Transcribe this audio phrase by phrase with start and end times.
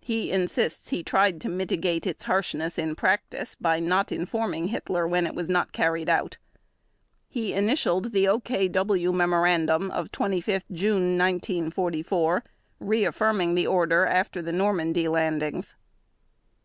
[0.00, 5.28] He insists he tried to mitigate its harshness in practice by not informing Hitler when
[5.28, 6.38] it was not carried out.
[7.28, 12.42] He initialed the OKW memorandum of 25 June 1944
[12.80, 15.76] reaffirming the Order after the Normandy landings.